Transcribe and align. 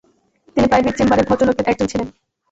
তিনি 0.57 0.67
প্রাইভির 0.67 0.97
চেম্বারের 0.97 1.27
ভদ্রলোকদের 1.29 1.69
একজন 1.71 1.87
ছিলেন। 1.91 2.07